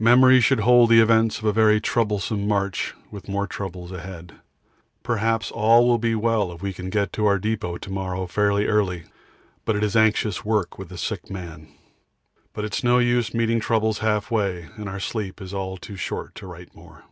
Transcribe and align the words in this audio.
Memory 0.00 0.40
should 0.40 0.58
hold 0.58 0.90
the 0.90 0.98
events 1.00 1.38
of 1.38 1.44
a 1.44 1.52
very 1.52 1.80
troublesome 1.80 2.48
march 2.48 2.92
with 3.12 3.28
more 3.28 3.46
troubles 3.46 3.92
ahead. 3.92 4.34
Perhaps 5.04 5.52
all 5.52 5.86
will 5.86 5.96
be 5.96 6.16
well 6.16 6.50
if 6.50 6.60
we 6.60 6.72
can 6.72 6.90
get 6.90 7.12
to 7.12 7.26
our 7.26 7.38
depot 7.38 7.78
to 7.78 7.88
morrow 7.92 8.26
fairly 8.26 8.66
early, 8.66 9.04
but 9.64 9.76
it 9.76 9.84
is 9.84 9.94
anxious 9.94 10.44
work 10.44 10.76
with 10.76 10.88
the 10.88 10.98
sick 10.98 11.30
man. 11.30 11.68
But 12.52 12.64
it's 12.64 12.82
no 12.82 12.98
use 12.98 13.32
meeting 13.32 13.60
troubles 13.60 13.98
half 13.98 14.28
way, 14.28 14.68
and 14.74 14.88
our 14.88 14.98
sleep 14.98 15.40
is 15.40 15.54
all 15.54 15.76
too 15.76 15.94
short 15.94 16.34
to 16.34 16.48
write 16.48 16.74
more. 16.74 17.04